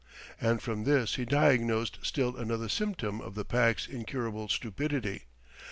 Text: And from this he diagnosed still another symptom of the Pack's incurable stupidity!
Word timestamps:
And 0.41 0.63
from 0.63 0.83
this 0.85 1.13
he 1.13 1.25
diagnosed 1.25 1.99
still 2.01 2.35
another 2.35 2.67
symptom 2.69 3.21
of 3.21 3.35
the 3.35 3.45
Pack's 3.45 3.85
incurable 3.87 4.49
stupidity! 4.49 5.25